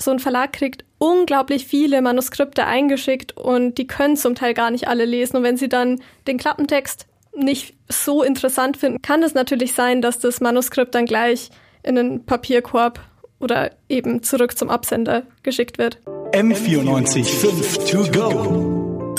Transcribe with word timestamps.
so 0.00 0.10
ein 0.10 0.18
Verlag 0.18 0.52
kriegt 0.52 0.84
unglaublich 0.98 1.66
viele 1.66 2.02
Manuskripte 2.02 2.66
eingeschickt 2.66 3.36
und 3.36 3.78
die 3.78 3.86
können 3.86 4.16
zum 4.16 4.34
Teil 4.34 4.54
gar 4.54 4.70
nicht 4.70 4.88
alle 4.88 5.04
lesen. 5.04 5.36
Und 5.36 5.42
wenn 5.42 5.56
sie 5.56 5.68
dann 5.68 6.00
den 6.26 6.38
Klappentext 6.38 7.06
nicht 7.34 7.74
so 7.88 8.22
interessant 8.22 8.76
finden, 8.76 9.02
kann 9.02 9.22
es 9.22 9.34
natürlich 9.34 9.74
sein, 9.74 10.02
dass 10.02 10.18
das 10.18 10.40
Manuskript 10.40 10.94
dann 10.94 11.06
gleich 11.06 11.50
in 11.82 11.98
einen 11.98 12.24
Papierkorb 12.24 13.00
oder 13.38 13.70
eben 13.88 14.22
zurück 14.22 14.56
zum 14.56 14.68
Absender 14.68 15.22
geschickt 15.42 15.78
wird. 15.78 15.98
M94 16.32 17.24
5 17.24 17.78
to 17.90 17.98
go. 18.10 19.16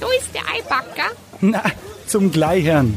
So 0.00 0.06
ist 0.18 0.34
der 0.34 0.42
Eibacker. 0.52 1.10
Na, 1.40 1.62
zum 2.06 2.32
Gleichern. 2.32 2.94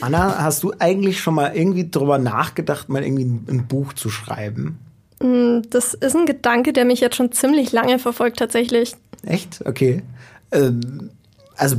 Anna, 0.00 0.42
hast 0.42 0.62
du 0.62 0.72
eigentlich 0.78 1.20
schon 1.20 1.34
mal 1.34 1.54
irgendwie 1.54 1.90
drüber 1.90 2.18
nachgedacht, 2.18 2.88
mal 2.88 3.02
irgendwie 3.02 3.24
ein, 3.24 3.46
ein 3.48 3.66
Buch 3.66 3.92
zu 3.92 4.10
schreiben? 4.10 4.78
Mm, 5.22 5.60
das 5.68 5.94
ist 5.94 6.16
ein 6.16 6.26
Gedanke, 6.26 6.72
der 6.72 6.84
mich 6.84 7.00
jetzt 7.00 7.16
schon 7.16 7.32
ziemlich 7.32 7.72
lange 7.72 7.98
verfolgt, 7.98 8.38
tatsächlich. 8.38 8.94
Echt? 9.24 9.64
Okay. 9.66 10.02
Ähm, 10.52 11.10
also 11.56 11.76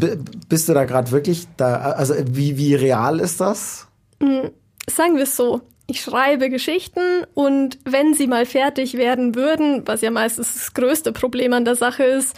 bist 0.48 0.70
du 0.70 0.74
da 0.74 0.86
gerade 0.86 1.12
wirklich 1.12 1.48
da? 1.58 1.76
Also 1.94 2.14
wie, 2.28 2.58
wie 2.58 2.76
real 2.76 3.20
ist 3.20 3.42
das? 3.42 3.88
Mm, 4.20 4.48
sagen 4.88 5.16
wir 5.16 5.24
es 5.24 5.36
so. 5.36 5.62
Ich 5.88 6.02
schreibe 6.02 6.50
Geschichten 6.50 7.26
und 7.34 7.80
wenn 7.84 8.14
sie 8.14 8.28
mal 8.28 8.46
fertig 8.46 8.94
werden 8.94 9.36
würden, 9.36 9.82
was 9.86 10.02
ja 10.02 10.12
meistens 10.12 10.54
das 10.54 10.74
größte 10.74 11.12
Problem 11.12 11.52
an 11.52 11.66
der 11.66 11.76
Sache 11.76 12.04
ist, 12.04 12.36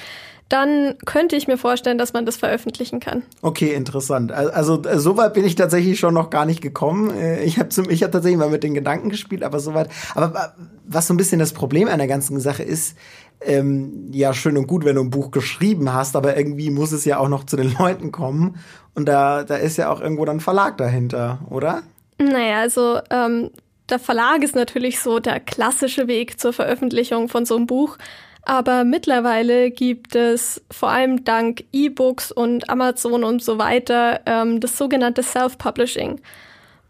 dann 0.53 0.93
könnte 1.05 1.35
ich 1.35 1.47
mir 1.47 1.57
vorstellen, 1.57 1.97
dass 1.97 2.13
man 2.13 2.27
das 2.27 2.37
veröffentlichen 2.37 2.99
kann. 2.99 3.23
Okay, 3.41 3.73
interessant. 3.73 4.31
Also 4.31 4.83
äh, 4.83 4.99
so 4.99 5.17
weit 5.17 5.33
bin 5.33 5.45
ich 5.45 5.55
tatsächlich 5.55 5.99
schon 5.99 6.13
noch 6.13 6.29
gar 6.29 6.45
nicht 6.45 6.61
gekommen. 6.61 7.09
Äh, 7.09 7.43
ich 7.43 7.57
habe 7.57 7.69
ich 7.89 8.03
hab 8.03 8.11
tatsächlich 8.11 8.37
mal 8.37 8.51
mit 8.51 8.61
den 8.61 8.75
Gedanken 8.75 9.09
gespielt, 9.09 9.41
aber 9.41 9.59
soweit. 9.59 9.89
Aber 10.13 10.53
was 10.85 11.07
so 11.07 11.15
ein 11.15 11.17
bisschen 11.17 11.39
das 11.39 11.53
Problem 11.53 11.87
an 11.87 11.97
der 11.97 12.07
ganzen 12.07 12.39
Sache 12.39 12.61
ist, 12.61 12.95
ähm, 13.41 14.09
ja, 14.11 14.31
schön 14.35 14.55
und 14.55 14.67
gut, 14.67 14.85
wenn 14.85 14.95
du 14.95 15.01
ein 15.01 15.09
Buch 15.09 15.31
geschrieben 15.31 15.91
hast, 15.91 16.15
aber 16.15 16.37
irgendwie 16.37 16.69
muss 16.69 16.91
es 16.91 17.03
ja 17.03 17.17
auch 17.17 17.29
noch 17.29 17.45
zu 17.45 17.57
den 17.57 17.75
Leuten 17.79 18.11
kommen. 18.11 18.57
Und 18.93 19.07
da, 19.07 19.43
da 19.43 19.55
ist 19.55 19.77
ja 19.77 19.91
auch 19.91 20.01
irgendwo 20.01 20.23
dann 20.23 20.39
Verlag 20.39 20.77
dahinter, 20.77 21.39
oder? 21.49 21.81
Naja, 22.19 22.59
also 22.59 22.99
ähm, 23.09 23.49
der 23.89 23.97
Verlag 23.97 24.43
ist 24.43 24.53
natürlich 24.53 24.99
so 24.99 25.17
der 25.17 25.39
klassische 25.39 26.07
Weg 26.07 26.39
zur 26.39 26.53
Veröffentlichung 26.53 27.27
von 27.27 27.47
so 27.47 27.55
einem 27.55 27.65
Buch. 27.65 27.97
Aber 28.45 28.83
mittlerweile 28.83 29.71
gibt 29.71 30.15
es 30.15 30.61
vor 30.69 30.89
allem 30.89 31.23
dank 31.23 31.63
E-Books 31.71 32.31
und 32.31 32.69
Amazon 32.69 33.23
und 33.23 33.41
so 33.41 33.57
weiter 33.57 34.19
ähm, 34.25 34.59
das 34.59 34.77
sogenannte 34.77 35.23
Self-Publishing. 35.23 36.19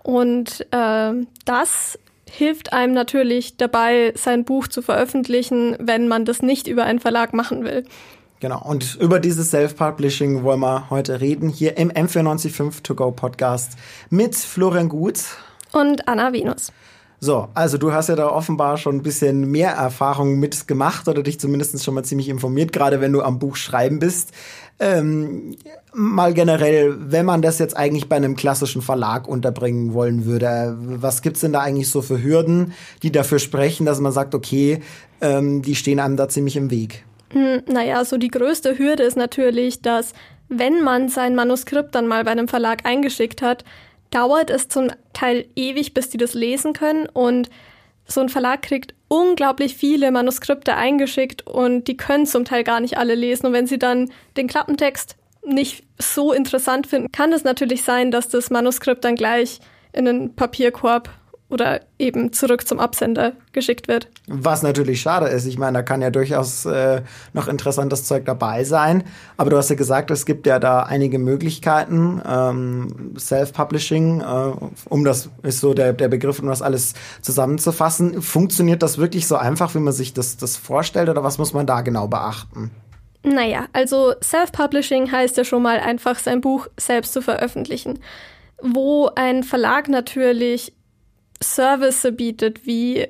Und 0.01 0.65
äh, 0.71 1.13
das 1.45 1.99
hilft 2.29 2.73
einem 2.73 2.93
natürlich 2.93 3.57
dabei, 3.57 4.13
sein 4.15 4.43
Buch 4.43 4.67
zu 4.67 4.81
veröffentlichen, 4.81 5.77
wenn 5.79 6.07
man 6.07 6.25
das 6.25 6.41
nicht 6.41 6.67
über 6.67 6.85
einen 6.85 6.99
Verlag 6.99 7.33
machen 7.33 7.63
will. 7.63 7.85
Genau, 8.39 8.61
und 8.61 8.95
über 8.95 9.19
dieses 9.19 9.51
Self-Publishing 9.51 10.43
wollen 10.43 10.59
wir 10.59 10.89
heute 10.89 11.21
reden, 11.21 11.47
hier 11.47 11.77
im 11.77 11.91
M495 11.91 12.81
To 12.83 12.95
Go 12.95 13.11
Podcast 13.11 13.77
mit 14.09 14.35
Florian 14.35 14.89
Gut 14.89 15.19
und 15.71 16.07
Anna 16.07 16.33
Venus. 16.33 16.73
So, 17.23 17.47
also 17.53 17.77
du 17.77 17.93
hast 17.93 18.09
ja 18.09 18.17
da 18.17 18.27
offenbar 18.27 18.75
schon 18.75 18.97
ein 18.97 19.01
bisschen 19.01 19.49
mehr 19.49 19.71
Erfahrung 19.71 20.39
mitgemacht 20.39 21.07
oder 21.07 21.23
dich 21.23 21.39
zumindest 21.39 21.81
schon 21.81 21.93
mal 21.93 22.03
ziemlich 22.03 22.27
informiert, 22.27 22.73
gerade 22.73 22.99
wenn 22.99 23.13
du 23.13 23.21
am 23.21 23.39
Buch 23.39 23.55
schreiben 23.55 23.99
bist. 23.99 24.33
Ähm, 24.77 25.55
mal 25.93 26.33
generell, 26.33 26.97
wenn 26.99 27.25
man 27.25 27.41
das 27.41 27.59
jetzt 27.59 27.77
eigentlich 27.77 28.09
bei 28.09 28.17
einem 28.17 28.35
klassischen 28.35 28.81
Verlag 28.81 29.25
unterbringen 29.25 29.93
wollen 29.93 30.25
würde, 30.25 30.75
was 30.77 31.21
gibt's 31.21 31.39
denn 31.39 31.53
da 31.53 31.61
eigentlich 31.61 31.89
so 31.89 32.01
für 32.01 32.21
Hürden, 32.21 32.73
die 33.03 33.11
dafür 33.13 33.39
sprechen, 33.39 33.85
dass 33.85 34.01
man 34.01 34.11
sagt, 34.11 34.35
okay, 34.35 34.81
ähm, 35.21 35.61
die 35.61 35.75
stehen 35.75 36.01
einem 36.01 36.17
da 36.17 36.27
ziemlich 36.27 36.57
im 36.57 36.71
Weg? 36.71 37.05
Hm, 37.29 37.61
naja, 37.71 38.03
so 38.03 38.17
die 38.17 38.31
größte 38.31 38.77
Hürde 38.77 39.03
ist 39.03 39.15
natürlich, 39.15 39.81
dass 39.81 40.11
wenn 40.49 40.83
man 40.83 41.07
sein 41.07 41.35
Manuskript 41.35 41.95
dann 41.95 42.05
mal 42.05 42.25
bei 42.25 42.31
einem 42.31 42.49
Verlag 42.49 42.85
eingeschickt 42.85 43.41
hat, 43.41 43.63
dauert 44.13 44.49
es 44.49 44.67
zum 44.67 44.89
Teil 45.13 45.45
ewig, 45.55 45.93
bis 45.93 46.09
die 46.09 46.17
das 46.17 46.33
lesen 46.33 46.73
können 46.73 47.07
und 47.07 47.49
so 48.05 48.21
ein 48.21 48.29
Verlag 48.29 48.61
kriegt 48.61 48.93
unglaublich 49.07 49.75
viele 49.75 50.11
Manuskripte 50.11 50.75
eingeschickt 50.75 51.45
und 51.47 51.87
die 51.87 51.97
können 51.97 52.25
zum 52.25 52.45
Teil 52.45 52.63
gar 52.63 52.79
nicht 52.79 52.97
alle 52.97 53.15
lesen. 53.15 53.47
Und 53.47 53.53
wenn 53.53 53.67
sie 53.67 53.79
dann 53.79 54.11
den 54.37 54.47
Klappentext 54.47 55.15
nicht 55.45 55.83
so 55.99 56.33
interessant 56.33 56.87
finden, 56.87 57.11
kann 57.11 57.31
es 57.31 57.43
natürlich 57.43 57.83
sein, 57.83 58.11
dass 58.11 58.29
das 58.29 58.49
Manuskript 58.49 59.05
dann 59.05 59.15
gleich 59.15 59.59
in 59.93 60.07
einen 60.07 60.35
Papierkorb 60.35 61.09
oder 61.53 61.81
eben 61.99 62.33
zurück 62.33 62.67
zum 62.67 62.79
Absender 62.79 63.33
geschickt 63.51 63.87
wird. 63.87 64.07
Was 64.27 64.63
natürlich 64.63 65.01
schade 65.01 65.27
ist. 65.27 65.45
Ich 65.45 65.57
meine, 65.57 65.77
da 65.77 65.83
kann 65.83 66.01
ja 66.01 66.09
durchaus 66.09 66.65
äh, 66.65 67.01
noch 67.33 67.47
interessantes 67.47 68.05
Zeug 68.05 68.25
dabei 68.25 68.63
sein. 68.63 69.03
Aber 69.37 69.49
du 69.49 69.57
hast 69.57 69.69
ja 69.69 69.75
gesagt, 69.75 70.11
es 70.11 70.25
gibt 70.25 70.47
ja 70.47 70.59
da 70.59 70.83
einige 70.83 71.19
Möglichkeiten. 71.19 72.21
Ähm, 72.27 73.15
Self-Publishing, 73.17 74.21
äh, 74.21 74.51
um 74.89 75.05
das 75.05 75.29
ist 75.43 75.59
so 75.59 75.73
der, 75.73 75.93
der 75.93 76.07
Begriff, 76.07 76.39
um 76.39 76.47
das 76.47 76.61
alles 76.61 76.93
zusammenzufassen. 77.21 78.21
Funktioniert 78.21 78.81
das 78.81 78.97
wirklich 78.97 79.27
so 79.27 79.35
einfach, 79.35 79.75
wie 79.75 79.79
man 79.79 79.93
sich 79.93 80.13
das, 80.13 80.37
das 80.37 80.57
vorstellt? 80.57 81.09
Oder 81.09 81.23
was 81.23 81.37
muss 81.37 81.53
man 81.53 81.67
da 81.67 81.81
genau 81.81 82.07
beachten? 82.07 82.71
Naja, 83.23 83.67
also 83.71 84.13
Self-Publishing 84.21 85.11
heißt 85.11 85.37
ja 85.37 85.45
schon 85.45 85.61
mal 85.61 85.79
einfach, 85.79 86.19
sein 86.19 86.41
Buch 86.41 86.67
selbst 86.77 87.13
zu 87.13 87.21
veröffentlichen. 87.21 87.99
Wo 88.61 89.09
ein 89.15 89.43
Verlag 89.43 89.87
natürlich 89.87 90.73
Service 91.43 92.07
bietet, 92.11 92.65
wie 92.65 93.07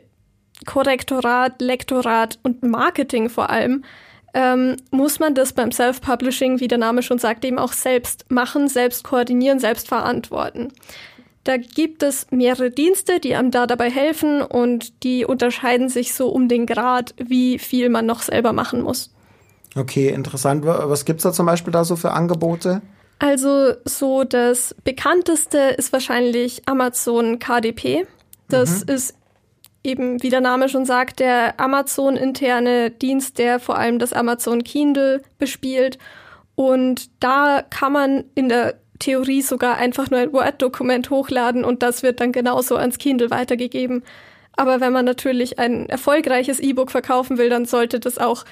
Korrektorat, 0.66 1.62
Lektorat 1.62 2.40
und 2.44 2.64
Marketing 2.64 3.30
vor 3.30 3.50
allem, 3.50 3.84
ähm, 4.34 4.78
muss 4.92 5.20
man 5.20 5.36
das 5.36 5.54
beim 5.54 5.72
Self-Publishing, 5.72 6.60
wie 6.60 6.68
der 6.68 6.78
Name 6.78 7.04
schon 7.04 7.20
sagt, 7.20 7.46
eben 7.46 7.60
auch 7.60 7.74
selbst 7.74 8.30
machen, 8.32 8.68
selbst 8.68 9.04
koordinieren, 9.04 9.60
selbst 9.60 9.88
verantworten. 9.88 10.70
Da 11.44 11.58
gibt 11.58 12.04
es 12.04 12.28
mehrere 12.32 12.72
Dienste, 12.72 13.20
die 13.20 13.36
einem 13.36 13.52
da 13.52 13.68
dabei 13.68 13.92
helfen 13.92 14.42
und 14.42 15.04
die 15.04 15.26
unterscheiden 15.26 15.90
sich 15.90 16.14
so 16.14 16.30
um 16.30 16.48
den 16.48 16.66
Grad, 16.66 17.14
wie 17.18 17.60
viel 17.60 17.90
man 17.90 18.06
noch 18.06 18.22
selber 18.22 18.54
machen 18.54 18.82
muss. 18.82 19.14
Okay, 19.76 20.10
interessant. 20.10 20.66
Was 20.66 21.04
gibt's 21.04 21.24
da 21.24 21.34
zum 21.34 21.46
Beispiel 21.46 21.74
da 21.74 21.84
so 21.84 21.96
für 21.96 22.12
Angebote? 22.12 22.82
Also 23.20 23.74
so 23.86 24.24
das 24.24 24.76
bekannteste 24.84 25.58
ist 25.78 25.92
wahrscheinlich 25.94 26.62
Amazon 26.68 27.40
KDP. 27.40 28.06
Das 28.54 28.86
mhm. 28.86 28.94
ist 28.94 29.16
eben, 29.84 30.24
wie 30.24 30.30
der 30.30 30.42
Name 30.42 30.70
schon 30.70 30.86
sagt, 30.86 31.20
der 31.20 31.60
Amazon-interne 31.60 32.92
Dienst, 32.92 33.38
der 33.38 33.60
vor 33.60 33.78
allem 33.78 34.00
das 34.00 34.14
Amazon 34.14 34.64
Kindle 34.64 35.22
bespielt. 35.38 35.98
Und 36.56 37.10
da 37.22 37.64
kann 37.70 37.92
man 37.92 38.24
in 38.36 38.50
der 38.50 38.76
Theorie 39.00 39.42
sogar 39.42 39.78
einfach 39.78 40.10
nur 40.10 40.20
ein 40.20 40.32
Word-Dokument 40.32 41.10
hochladen 41.10 41.66
und 41.66 41.84
das 41.84 42.04
wird 42.04 42.22
dann 42.22 42.32
genauso 42.32 42.78
ans 42.78 43.00
Kindle 43.00 43.32
weitergegeben. 43.32 44.04
Aber 44.56 44.82
wenn 44.82 44.94
man 44.94 45.04
natürlich 45.04 45.60
ein 45.60 45.90
erfolgreiches 45.90 46.60
E-Book 46.60 46.92
verkaufen 46.92 47.38
will, 47.38 47.50
dann 47.50 47.66
sollte 47.66 48.00
das 48.00 48.18
auch 48.20 48.46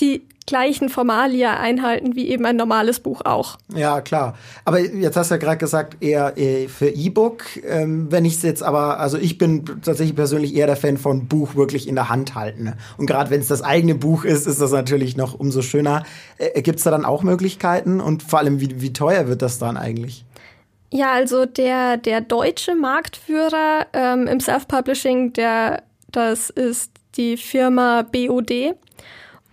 die 0.00 0.26
gleichen 0.46 0.88
Formalia 0.88 1.58
einhalten 1.58 2.14
wie 2.14 2.28
eben 2.28 2.46
ein 2.46 2.56
normales 2.56 3.00
Buch 3.00 3.22
auch. 3.24 3.58
Ja, 3.74 4.00
klar. 4.00 4.36
Aber 4.64 4.80
jetzt 4.80 5.16
hast 5.16 5.30
du 5.30 5.34
ja 5.34 5.38
gerade 5.38 5.58
gesagt, 5.58 6.02
eher 6.02 6.38
äh, 6.38 6.68
für 6.68 6.88
E-Book. 6.88 7.44
Ähm, 7.64 8.10
wenn 8.10 8.24
ich 8.24 8.34
es 8.34 8.42
jetzt 8.42 8.62
aber, 8.62 9.00
also 9.00 9.18
ich 9.18 9.38
bin 9.38 9.64
tatsächlich 9.82 10.14
persönlich 10.14 10.54
eher 10.54 10.66
der 10.66 10.76
Fan 10.76 10.96
von 10.96 11.26
Buch 11.26 11.56
wirklich 11.56 11.88
in 11.88 11.96
der 11.96 12.08
Hand 12.08 12.34
halten. 12.34 12.74
Und 12.96 13.06
gerade 13.06 13.30
wenn 13.30 13.40
es 13.40 13.48
das 13.48 13.62
eigene 13.62 13.96
Buch 13.96 14.24
ist, 14.24 14.46
ist 14.46 14.60
das 14.60 14.70
natürlich 14.70 15.16
noch 15.16 15.38
umso 15.38 15.62
schöner. 15.62 16.04
Äh, 16.38 16.62
Gibt 16.62 16.78
es 16.78 16.84
da 16.84 16.90
dann 16.90 17.04
auch 17.04 17.22
Möglichkeiten? 17.22 18.00
Und 18.00 18.22
vor 18.22 18.38
allem, 18.38 18.60
wie, 18.60 18.80
wie 18.80 18.92
teuer 18.92 19.26
wird 19.26 19.42
das 19.42 19.58
dann 19.58 19.76
eigentlich? 19.76 20.24
Ja, 20.92 21.12
also 21.12 21.46
der, 21.46 21.96
der 21.96 22.20
deutsche 22.20 22.74
Marktführer 22.74 23.86
ähm, 23.92 24.28
im 24.28 24.40
Self-Publishing, 24.40 25.32
der, 25.32 25.82
das 26.12 26.50
ist 26.50 26.92
die 27.16 27.36
Firma 27.36 28.02
BOD. 28.02 28.76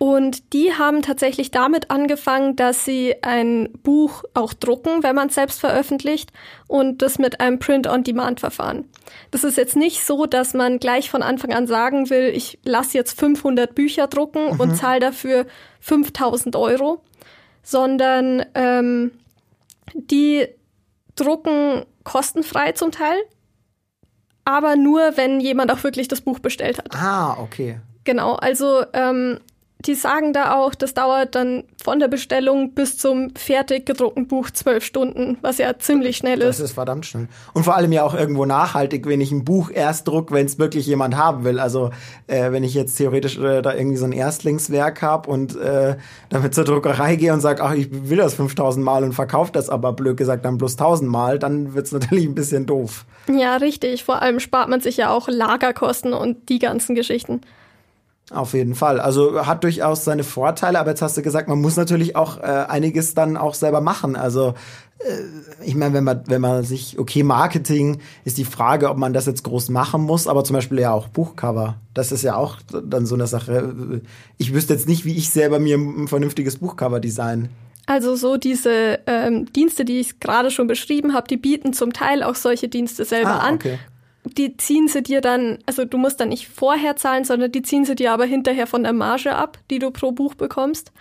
Und 0.04 0.52
die 0.52 0.74
haben 0.74 1.00
tatsächlich 1.00 1.50
damit 1.50 1.90
angefangen, 1.90 2.56
dass 2.56 2.84
sie 2.84 3.14
ein 3.22 3.70
Buch 3.82 4.22
auch 4.34 4.52
drucken, 4.52 5.02
wenn 5.02 5.16
man 5.16 5.28
es 5.28 5.34
selbst 5.34 5.60
veröffentlicht, 5.60 6.30
und 6.66 7.00
das 7.00 7.18
mit 7.18 7.40
einem 7.40 7.58
Print-on-Demand-Verfahren. 7.58 8.84
Das 9.30 9.44
ist 9.44 9.56
jetzt 9.56 9.76
nicht 9.76 10.04
so, 10.04 10.26
dass 10.26 10.52
man 10.52 10.78
gleich 10.78 11.08
von 11.08 11.22
Anfang 11.22 11.54
an 11.54 11.66
sagen 11.66 12.10
will, 12.10 12.24
ich 12.34 12.58
lasse 12.64 12.98
jetzt 12.98 13.18
500 13.18 13.74
Bücher 13.74 14.06
drucken 14.06 14.52
mhm. 14.52 14.60
und 14.60 14.76
zahle 14.76 15.00
dafür 15.00 15.46
5000 15.80 16.54
Euro, 16.54 17.00
sondern 17.62 18.44
ähm, 18.54 19.10
die 19.94 20.46
drucken 21.16 21.86
kostenfrei 22.02 22.72
zum 22.72 22.90
Teil, 22.90 23.16
aber 24.44 24.76
nur, 24.76 25.16
wenn 25.16 25.40
jemand 25.40 25.72
auch 25.72 25.82
wirklich 25.82 26.08
das 26.08 26.20
Buch 26.20 26.40
bestellt 26.40 26.76
hat. 26.76 26.94
Ah, 26.94 27.38
okay. 27.40 27.80
Genau, 28.04 28.34
also 28.34 28.84
ähm, 28.92 29.40
die 29.86 29.94
sagen 29.94 30.32
da 30.32 30.54
auch, 30.54 30.74
das 30.74 30.94
dauert 30.94 31.34
dann 31.34 31.64
von 31.82 31.98
der 31.98 32.08
Bestellung 32.08 32.72
bis 32.72 32.96
zum 32.96 33.34
fertig 33.36 33.84
gedruckten 33.84 34.26
Buch 34.26 34.50
zwölf 34.50 34.84
Stunden, 34.84 35.36
was 35.42 35.58
ja 35.58 35.78
ziemlich 35.78 36.16
schnell 36.16 36.40
ist. 36.40 36.58
Das 36.58 36.70
ist 36.70 36.72
verdammt 36.72 37.04
schnell. 37.04 37.28
Und 37.52 37.64
vor 37.64 37.76
allem 37.76 37.92
ja 37.92 38.02
auch 38.02 38.14
irgendwo 38.14 38.46
nachhaltig, 38.46 39.06
wenn 39.06 39.20
ich 39.20 39.30
ein 39.30 39.44
Buch 39.44 39.70
erst 39.70 40.08
druck, 40.08 40.32
wenn 40.32 40.46
es 40.46 40.58
wirklich 40.58 40.86
jemand 40.86 41.16
haben 41.16 41.44
will. 41.44 41.58
Also 41.58 41.90
äh, 42.26 42.50
wenn 42.50 42.64
ich 42.64 42.72
jetzt 42.72 42.96
theoretisch 42.96 43.38
äh, 43.38 43.60
da 43.60 43.74
irgendwie 43.74 43.98
so 43.98 44.06
ein 44.06 44.12
Erstlingswerk 44.12 45.02
habe 45.02 45.30
und 45.30 45.56
äh, 45.56 45.96
damit 46.30 46.54
zur 46.54 46.64
Druckerei 46.64 47.16
gehe 47.16 47.32
und 47.32 47.40
sage, 47.40 47.62
ach, 47.62 47.74
ich 47.74 47.88
will 48.08 48.18
das 48.18 48.34
5000 48.34 48.82
Mal 48.82 49.04
und 49.04 49.12
verkaufe 49.12 49.52
das 49.52 49.68
aber 49.68 49.92
blöd 49.92 50.16
gesagt 50.16 50.44
dann 50.46 50.56
bloß 50.56 50.72
1000 50.72 51.10
Mal, 51.10 51.38
dann 51.38 51.74
wird's 51.74 51.92
natürlich 51.92 52.24
ein 52.24 52.34
bisschen 52.34 52.64
doof. 52.64 53.04
Ja, 53.28 53.56
richtig. 53.56 54.04
Vor 54.04 54.22
allem 54.22 54.40
spart 54.40 54.68
man 54.68 54.80
sich 54.80 54.96
ja 54.96 55.10
auch 55.10 55.28
Lagerkosten 55.28 56.14
und 56.14 56.48
die 56.48 56.58
ganzen 56.58 56.94
Geschichten. 56.94 57.42
Auf 58.30 58.54
jeden 58.54 58.74
Fall. 58.74 59.00
Also 59.00 59.46
hat 59.46 59.64
durchaus 59.64 60.04
seine 60.04 60.24
Vorteile, 60.24 60.80
aber 60.80 60.90
jetzt 60.90 61.02
hast 61.02 61.16
du 61.16 61.22
gesagt, 61.22 61.48
man 61.48 61.60
muss 61.60 61.76
natürlich 61.76 62.16
auch 62.16 62.38
äh, 62.38 62.42
einiges 62.68 63.14
dann 63.14 63.36
auch 63.36 63.52
selber 63.54 63.82
machen. 63.82 64.16
Also 64.16 64.54
äh, 64.98 65.64
ich 65.64 65.74
meine, 65.74 65.92
wenn 65.92 66.04
man, 66.04 66.22
wenn 66.26 66.40
man 66.40 66.64
sich, 66.64 66.98
okay, 66.98 67.22
Marketing 67.22 68.00
ist 68.24 68.38
die 68.38 68.46
Frage, 68.46 68.88
ob 68.88 68.96
man 68.96 69.12
das 69.12 69.26
jetzt 69.26 69.44
groß 69.44 69.68
machen 69.68 70.02
muss, 70.02 70.26
aber 70.26 70.42
zum 70.42 70.54
Beispiel 70.54 70.80
ja 70.80 70.92
auch 70.92 71.08
Buchcover. 71.08 71.76
Das 71.92 72.12
ist 72.12 72.22
ja 72.22 72.34
auch 72.36 72.56
dann 72.70 73.04
so 73.04 73.14
eine 73.14 73.26
Sache. 73.26 74.00
Ich 74.38 74.54
wüsste 74.54 74.72
jetzt 74.72 74.88
nicht, 74.88 75.04
wie 75.04 75.16
ich 75.16 75.28
selber 75.28 75.58
mir 75.58 75.76
ein 75.76 76.08
vernünftiges 76.08 76.56
Buchcover 76.56 77.00
design. 77.00 77.50
Also 77.86 78.16
so 78.16 78.38
diese 78.38 79.00
ähm, 79.06 79.52
Dienste, 79.52 79.84
die 79.84 80.00
ich 80.00 80.18
gerade 80.18 80.50
schon 80.50 80.66
beschrieben 80.66 81.12
habe, 81.12 81.28
die 81.28 81.36
bieten 81.36 81.74
zum 81.74 81.92
Teil 81.92 82.22
auch 82.22 82.34
solche 82.36 82.68
Dienste 82.68 83.04
selber 83.04 83.42
Ah, 83.42 83.46
an. 83.48 83.58
Die 84.24 84.56
ziehen 84.56 84.88
sie 84.88 85.02
dir 85.02 85.20
dann, 85.20 85.58
also 85.66 85.84
du 85.84 85.98
musst 85.98 86.18
dann 86.18 86.30
nicht 86.30 86.48
vorher 86.48 86.96
zahlen, 86.96 87.24
sondern 87.24 87.52
die 87.52 87.62
ziehen 87.62 87.84
sie 87.84 87.94
dir 87.94 88.12
aber 88.12 88.24
hinterher 88.24 88.66
von 88.66 88.82
der 88.82 88.94
Marge 88.94 89.34
ab, 89.34 89.58
die 89.70 89.78
du 89.78 89.90
pro 89.90 90.12
Buch 90.12 90.34
bekommst. 90.34 90.92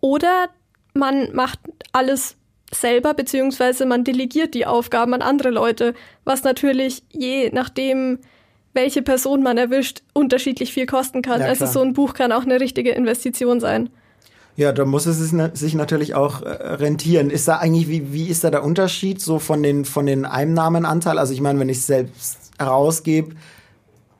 Oder 0.00 0.48
man 0.94 1.34
macht 1.34 1.60
alles 1.92 2.36
selber, 2.72 3.14
beziehungsweise 3.14 3.84
man 3.84 4.04
delegiert 4.04 4.54
die 4.54 4.66
Aufgaben 4.66 5.12
an 5.14 5.22
andere 5.22 5.50
Leute, 5.50 5.94
was 6.24 6.42
natürlich 6.42 7.02
je 7.10 7.50
nachdem, 7.52 8.18
welche 8.72 9.02
Person 9.02 9.42
man 9.42 9.58
erwischt, 9.58 10.02
unterschiedlich 10.14 10.72
viel 10.72 10.86
kosten 10.86 11.22
kann. 11.22 11.40
Ja, 11.40 11.48
also 11.48 11.66
so 11.66 11.80
ein 11.80 11.92
Buch 11.92 12.14
kann 12.14 12.32
auch 12.32 12.44
eine 12.44 12.60
richtige 12.60 12.92
Investition 12.92 13.60
sein. 13.60 13.90
Ja, 14.56 14.72
da 14.72 14.84
muss 14.84 15.06
es 15.06 15.18
sich 15.18 15.32
na- 15.32 15.54
sich 15.54 15.74
natürlich 15.74 16.14
auch 16.14 16.42
äh, 16.42 16.48
rentieren. 16.48 17.30
Ist 17.30 17.48
da 17.48 17.56
eigentlich, 17.58 17.88
wie, 17.88 18.12
wie 18.12 18.26
ist 18.28 18.44
da 18.44 18.50
der 18.50 18.64
Unterschied 18.64 19.20
so 19.20 19.38
von 19.38 19.62
den, 19.62 19.84
von 19.84 20.06
den 20.06 20.24
Einnahmenanteil? 20.26 21.18
Also 21.18 21.32
ich 21.32 21.40
meine, 21.40 21.58
wenn 21.60 21.68
ich 21.68 21.78
es 21.78 21.86
selbst 21.86 22.50
herausgebe, 22.58 23.34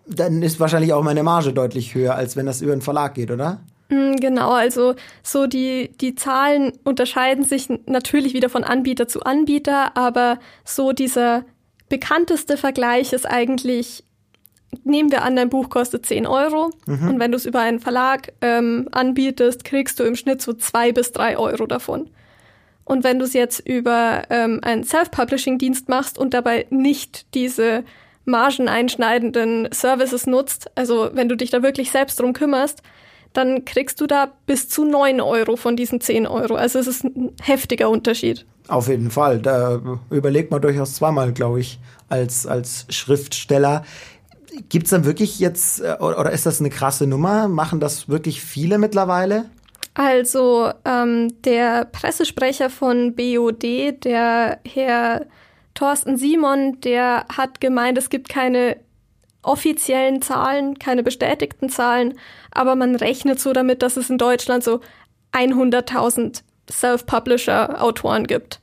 dann 0.06 0.42
ist 0.42 0.58
wahrscheinlich 0.60 0.92
auch 0.92 1.02
meine 1.02 1.22
Marge 1.22 1.52
deutlich 1.52 1.94
höher, 1.94 2.14
als 2.14 2.36
wenn 2.36 2.46
das 2.46 2.62
über 2.62 2.72
einen 2.72 2.80
Verlag 2.82 3.14
geht, 3.14 3.30
oder? 3.30 3.60
Mm, 3.90 4.16
Genau, 4.16 4.52
also 4.52 4.94
so 5.22 5.46
die, 5.46 5.90
die 6.00 6.14
Zahlen 6.14 6.72
unterscheiden 6.84 7.44
sich 7.44 7.68
natürlich 7.86 8.34
wieder 8.34 8.48
von 8.48 8.64
Anbieter 8.64 9.08
zu 9.08 9.22
Anbieter, 9.22 9.96
aber 9.96 10.38
so 10.64 10.92
dieser 10.92 11.44
bekannteste 11.88 12.56
Vergleich 12.56 13.12
ist 13.12 13.26
eigentlich, 13.28 14.04
nehmen 14.84 15.10
wir 15.10 15.22
an, 15.22 15.36
dein 15.36 15.50
Buch 15.50 15.68
kostet 15.68 16.06
10 16.06 16.26
Euro 16.26 16.70
und 16.86 17.18
wenn 17.18 17.32
du 17.32 17.36
es 17.36 17.46
über 17.46 17.60
einen 17.60 17.80
Verlag 17.80 18.32
ähm, 18.40 18.88
anbietest, 18.92 19.64
kriegst 19.64 19.98
du 20.00 20.04
im 20.04 20.16
Schnitt 20.16 20.42
so 20.42 20.52
zwei 20.52 20.92
bis 20.92 21.12
drei 21.12 21.36
Euro 21.36 21.66
davon. 21.66 22.08
Und 22.84 23.04
wenn 23.04 23.20
du 23.20 23.24
es 23.24 23.34
jetzt 23.34 23.60
über 23.60 24.24
ähm, 24.30 24.58
einen 24.62 24.82
Self-Publishing-Dienst 24.82 25.88
machst 25.88 26.18
und 26.18 26.34
dabei 26.34 26.66
nicht 26.70 27.24
diese 27.34 27.84
margeneinschneidenden 28.24 29.68
Services 29.72 30.26
nutzt, 30.26 30.70
also 30.74 31.10
wenn 31.12 31.28
du 31.28 31.36
dich 31.36 31.50
da 31.50 31.62
wirklich 31.62 31.90
selbst 31.92 32.18
drum 32.18 32.32
kümmerst, 32.32 32.82
dann 33.32 33.64
kriegst 33.64 34.00
du 34.00 34.06
da 34.06 34.32
bis 34.46 34.68
zu 34.68 34.84
9 34.84 35.20
Euro 35.20 35.56
von 35.56 35.76
diesen 35.76 36.00
10 36.00 36.26
Euro. 36.26 36.54
Also 36.54 36.78
es 36.78 36.88
ist 36.88 37.04
ein 37.04 37.30
heftiger 37.40 37.88
Unterschied. 37.88 38.44
Auf 38.66 38.88
jeden 38.88 39.10
Fall. 39.10 39.38
Da 39.38 39.80
überlegt 40.10 40.50
man 40.50 40.60
durchaus 40.60 40.94
zweimal, 40.94 41.32
glaube 41.32 41.60
ich, 41.60 41.78
als, 42.08 42.46
als 42.46 42.86
Schriftsteller. 42.88 43.84
Gibt's 44.68 44.90
dann 44.90 45.04
wirklich 45.04 45.38
jetzt, 45.38 45.80
äh, 45.80 45.96
oder 46.00 46.18
oder 46.18 46.32
ist 46.32 46.46
das 46.46 46.60
eine 46.60 46.70
krasse 46.70 47.06
Nummer? 47.06 47.48
Machen 47.48 47.80
das 47.80 48.08
wirklich 48.08 48.40
viele 48.42 48.78
mittlerweile? 48.78 49.46
Also 49.94 50.70
ähm, 50.84 51.42
der 51.42 51.84
Pressesprecher 51.84 52.70
von 52.70 53.14
BOD, 53.14 54.04
der 54.04 54.60
Herr 54.64 55.26
Thorsten 55.74 56.16
Simon, 56.16 56.80
der 56.80 57.26
hat 57.34 57.60
gemeint, 57.60 57.98
es 57.98 58.10
gibt 58.10 58.28
keine 58.28 58.76
offiziellen 59.42 60.22
Zahlen, 60.22 60.78
keine 60.78 61.02
bestätigten 61.02 61.70
Zahlen, 61.70 62.14
aber 62.50 62.76
man 62.76 62.94
rechnet 62.96 63.40
so 63.40 63.52
damit, 63.52 63.82
dass 63.82 63.96
es 63.96 64.10
in 64.10 64.18
Deutschland 64.18 64.62
so 64.62 64.80
100.000 65.32 66.42
Self-Publisher-Autoren 66.70 68.26
gibt. 68.26 68.60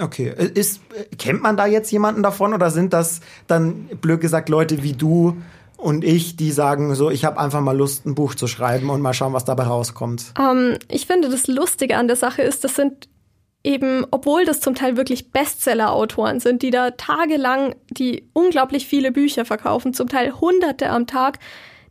Okay. 0.00 0.32
Ist, 0.54 0.80
kennt 1.18 1.42
man 1.42 1.56
da 1.56 1.66
jetzt 1.66 1.90
jemanden 1.90 2.22
davon 2.22 2.54
oder 2.54 2.70
sind 2.70 2.92
das 2.92 3.20
dann, 3.46 3.88
blöd 4.00 4.20
gesagt, 4.20 4.48
Leute 4.48 4.82
wie 4.82 4.94
du 4.94 5.36
und 5.76 6.04
ich, 6.04 6.36
die 6.36 6.52
sagen 6.52 6.94
so, 6.94 7.10
ich 7.10 7.24
habe 7.24 7.38
einfach 7.38 7.60
mal 7.60 7.76
Lust, 7.76 8.06
ein 8.06 8.14
Buch 8.14 8.34
zu 8.34 8.46
schreiben 8.46 8.88
und 8.88 9.00
mal 9.00 9.14
schauen, 9.14 9.32
was 9.32 9.44
dabei 9.44 9.64
rauskommt? 9.64 10.32
Ähm, 10.38 10.78
ich 10.88 11.06
finde, 11.06 11.28
das 11.28 11.46
Lustige 11.46 11.96
an 11.96 12.06
der 12.06 12.16
Sache 12.16 12.42
ist, 12.42 12.64
das 12.64 12.76
sind 12.76 13.08
eben, 13.64 14.06
obwohl 14.10 14.44
das 14.44 14.60
zum 14.60 14.74
Teil 14.74 14.96
wirklich 14.96 15.30
Bestseller-Autoren 15.30 16.40
sind, 16.40 16.62
die 16.62 16.70
da 16.70 16.92
tagelang, 16.92 17.74
die 17.90 18.28
unglaublich 18.32 18.86
viele 18.86 19.12
Bücher 19.12 19.44
verkaufen, 19.44 19.92
zum 19.92 20.08
Teil 20.08 20.32
hunderte 20.40 20.88
am 20.88 21.06
Tag, 21.06 21.38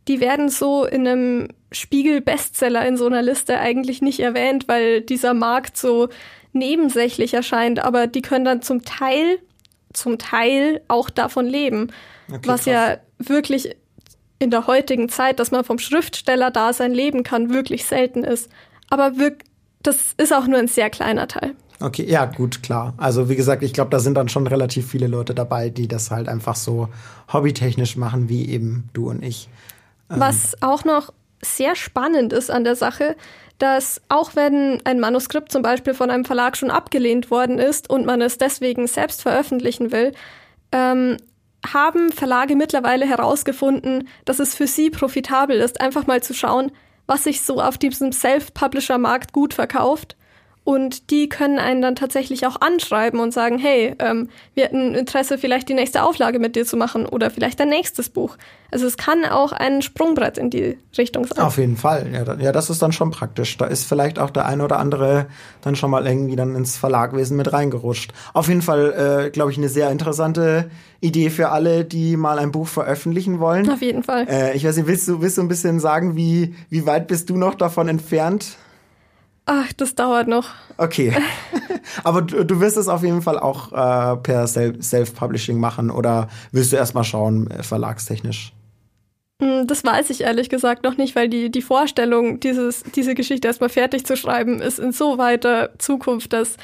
die 0.08 0.20
werden 0.20 0.48
so 0.48 0.84
in 0.84 1.06
einem 1.06 1.48
Spiegel-Bestseller 1.72 2.86
in 2.86 2.96
so 2.96 3.06
einer 3.06 3.22
Liste 3.22 3.58
eigentlich 3.58 4.02
nicht 4.02 4.20
erwähnt, 4.20 4.68
weil 4.68 5.00
dieser 5.00 5.34
Markt 5.34 5.76
so 5.76 6.08
nebensächlich 6.52 7.34
erscheint, 7.34 7.82
aber 7.82 8.06
die 8.06 8.22
können 8.22 8.44
dann 8.44 8.62
zum 8.62 8.84
Teil, 8.84 9.38
zum 9.92 10.18
Teil 10.18 10.82
auch 10.88 11.10
davon 11.10 11.46
leben. 11.46 11.88
Okay, 12.28 12.40
was 12.44 12.64
krass. 12.64 12.66
ja 12.66 12.96
wirklich 13.18 13.76
in 14.38 14.50
der 14.50 14.66
heutigen 14.66 15.08
Zeit, 15.08 15.38
dass 15.38 15.50
man 15.50 15.64
vom 15.64 15.78
Schriftsteller-Dasein 15.78 16.92
leben 16.92 17.22
kann, 17.22 17.50
wirklich 17.50 17.84
selten 17.84 18.24
ist. 18.24 18.50
Aber 18.90 19.12
das 19.82 20.14
ist 20.16 20.34
auch 20.34 20.46
nur 20.46 20.58
ein 20.58 20.68
sehr 20.68 20.90
kleiner 20.90 21.28
Teil. 21.28 21.54
Okay, 21.80 22.04
ja, 22.08 22.26
gut, 22.26 22.62
klar. 22.62 22.94
Also 22.96 23.28
wie 23.28 23.36
gesagt, 23.36 23.62
ich 23.62 23.72
glaube, 23.72 23.90
da 23.90 23.98
sind 23.98 24.14
dann 24.14 24.28
schon 24.28 24.46
relativ 24.46 24.88
viele 24.88 25.06
Leute 25.08 25.34
dabei, 25.34 25.68
die 25.68 25.88
das 25.88 26.10
halt 26.10 26.28
einfach 26.28 26.54
so 26.54 26.88
hobbytechnisch 27.32 27.96
machen, 27.96 28.28
wie 28.28 28.48
eben 28.48 28.88
du 28.92 29.10
und 29.10 29.22
ich. 29.22 29.48
Was 30.08 30.60
auch 30.60 30.84
noch 30.84 31.12
sehr 31.44 31.74
spannend 31.76 32.32
ist 32.32 32.50
an 32.50 32.64
der 32.64 32.76
Sache, 32.76 33.16
dass 33.58 34.00
auch 34.08 34.34
wenn 34.34 34.80
ein 34.84 35.00
Manuskript 35.00 35.52
zum 35.52 35.62
Beispiel 35.62 35.94
von 35.94 36.10
einem 36.10 36.24
Verlag 36.24 36.56
schon 36.56 36.70
abgelehnt 36.70 37.30
worden 37.30 37.58
ist 37.58 37.90
und 37.90 38.06
man 38.06 38.20
es 38.20 38.38
deswegen 38.38 38.86
selbst 38.86 39.22
veröffentlichen 39.22 39.92
will, 39.92 40.12
ähm, 40.72 41.16
haben 41.64 42.10
Verlage 42.10 42.56
mittlerweile 42.56 43.06
herausgefunden, 43.06 44.08
dass 44.24 44.40
es 44.40 44.54
für 44.54 44.66
sie 44.66 44.90
profitabel 44.90 45.58
ist, 45.58 45.80
einfach 45.80 46.06
mal 46.06 46.22
zu 46.22 46.34
schauen, 46.34 46.72
was 47.06 47.24
sich 47.24 47.42
so 47.42 47.60
auf 47.60 47.78
diesem 47.78 48.12
Self-Publisher-Markt 48.12 49.32
gut 49.32 49.54
verkauft. 49.54 50.16
Und 50.64 51.10
die 51.10 51.28
können 51.28 51.58
einen 51.58 51.82
dann 51.82 51.96
tatsächlich 51.96 52.46
auch 52.46 52.60
anschreiben 52.60 53.18
und 53.18 53.32
sagen, 53.32 53.58
hey, 53.58 53.96
ähm, 53.98 54.28
wir 54.54 54.64
hätten 54.64 54.94
Interesse, 54.94 55.36
vielleicht 55.36 55.68
die 55.68 55.74
nächste 55.74 56.04
Auflage 56.04 56.38
mit 56.38 56.54
dir 56.54 56.64
zu 56.64 56.76
machen 56.76 57.04
oder 57.04 57.30
vielleicht 57.30 57.58
dein 57.58 57.68
nächstes 57.68 58.08
Buch. 58.08 58.36
Also 58.70 58.86
es 58.86 58.96
kann 58.96 59.24
auch 59.24 59.50
ein 59.50 59.82
Sprungbrett 59.82 60.38
in 60.38 60.50
die 60.50 60.78
Richtung 60.96 61.26
sein. 61.26 61.44
Auf 61.44 61.58
jeden 61.58 61.76
Fall. 61.76 62.06
Ja, 62.12 62.34
ja, 62.36 62.52
das 62.52 62.70
ist 62.70 62.80
dann 62.80 62.92
schon 62.92 63.10
praktisch. 63.10 63.58
Da 63.58 63.66
ist 63.66 63.84
vielleicht 63.84 64.20
auch 64.20 64.30
der 64.30 64.46
eine 64.46 64.64
oder 64.64 64.78
andere 64.78 65.26
dann 65.62 65.74
schon 65.74 65.90
mal 65.90 66.06
irgendwie 66.06 66.36
dann 66.36 66.54
ins 66.54 66.76
Verlagwesen 66.76 67.36
mit 67.36 67.52
reingerutscht. 67.52 68.12
Auf 68.32 68.46
jeden 68.46 68.62
Fall, 68.62 69.26
äh, 69.26 69.30
glaube 69.30 69.50
ich, 69.50 69.58
eine 69.58 69.68
sehr 69.68 69.90
interessante 69.90 70.70
Idee 71.00 71.30
für 71.30 71.48
alle, 71.48 71.84
die 71.84 72.16
mal 72.16 72.38
ein 72.38 72.52
Buch 72.52 72.68
veröffentlichen 72.68 73.40
wollen. 73.40 73.68
Auf 73.68 73.82
jeden 73.82 74.04
Fall. 74.04 74.28
Äh, 74.28 74.56
ich 74.56 74.64
weiß 74.64 74.76
nicht, 74.76 74.86
willst 74.86 75.08
du, 75.08 75.20
willst 75.20 75.38
du 75.38 75.42
ein 75.42 75.48
bisschen 75.48 75.80
sagen, 75.80 76.14
wie, 76.14 76.54
wie 76.70 76.86
weit 76.86 77.08
bist 77.08 77.28
du 77.30 77.36
noch 77.36 77.56
davon 77.56 77.88
entfernt? 77.88 78.56
Ach, 79.44 79.72
das 79.72 79.94
dauert 79.96 80.28
noch. 80.28 80.50
Okay. 80.76 81.12
Aber 82.04 82.22
du, 82.22 82.44
du 82.44 82.60
wirst 82.60 82.76
es 82.76 82.86
auf 82.88 83.02
jeden 83.02 83.22
Fall 83.22 83.38
auch 83.38 83.72
äh, 83.72 84.16
per 84.18 84.46
Sel- 84.46 84.80
Self-Publishing 84.80 85.58
machen 85.58 85.90
oder 85.90 86.28
willst 86.52 86.72
du 86.72 86.76
erstmal 86.76 87.04
schauen, 87.04 87.50
äh, 87.50 87.62
verlagstechnisch? 87.64 88.52
Hm, 89.42 89.66
Das 89.66 89.84
weiß 89.84 90.10
ich 90.10 90.20
ehrlich 90.20 90.48
gesagt 90.48 90.84
noch 90.84 90.96
nicht, 90.96 91.16
weil 91.16 91.28
die, 91.28 91.50
die 91.50 91.62
Vorstellung, 91.62 92.38
dieses, 92.38 92.84
diese 92.94 93.14
Geschichte 93.16 93.48
erstmal 93.48 93.68
fertig 93.70 94.06
zu 94.06 94.16
schreiben, 94.16 94.60
ist 94.60 94.78
in 94.78 94.92
so 94.92 95.18
weiter 95.18 95.70
Zukunft, 95.78 96.32
dass 96.32 96.56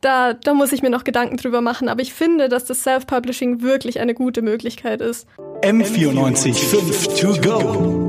da, 0.00 0.34
da 0.34 0.52
muss 0.52 0.72
ich 0.72 0.82
mir 0.82 0.90
noch 0.90 1.04
Gedanken 1.04 1.36
drüber 1.36 1.60
machen. 1.60 1.88
Aber 1.88 2.02
ich 2.02 2.12
finde, 2.12 2.48
dass 2.48 2.64
das 2.64 2.82
Self-Publishing 2.82 3.62
wirklich 3.62 4.00
eine 4.00 4.14
gute 4.14 4.42
Möglichkeit 4.42 5.00
ist. 5.00 5.26
M94 5.62 6.54
5 6.54 7.20
to 7.20 7.40
go. 7.40 8.05